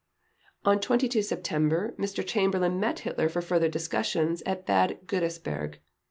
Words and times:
On 0.65 0.79
22 0.79 1.21
September 1.21 1.93
Mr. 1.95 2.25
Chamberlain 2.25 2.79
met 2.79 2.97
Hitler 3.01 3.29
for 3.29 3.39
further 3.39 3.69
discussions 3.69 4.41
at 4.47 4.65
Bad 4.65 4.97
Godesberg. 5.05 5.75